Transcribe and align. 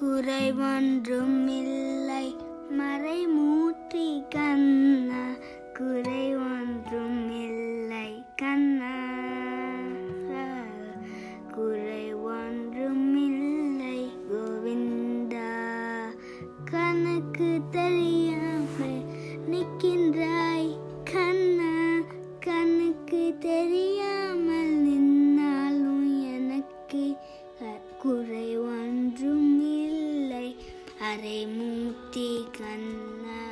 குறைவொன்றும் 0.00 1.46
இல்லை 1.48 2.26
மறைமூர்த்தி 2.70 4.22
கண்ணா 4.28 5.24
குறைவொன்றும் 5.78 7.30
இல்லை 7.40 8.24
கண்ணா 8.36 8.94
குறைவொன்றும் 11.56 13.16
இல்லை 13.24 13.98
கோவிந்தா 14.30 15.50
கணக்கு 16.64 17.60
தெரியாமல் 17.70 19.00
நிற்கின்றாய். 19.50 20.70
கண்ணா 21.12 21.74
கண்ணுக்கு 22.40 23.34
தெரியாமல் 23.40 24.59
அரை 31.00 31.38
மூர்த்தி 31.46 32.26
கண்ணா 32.58 33.49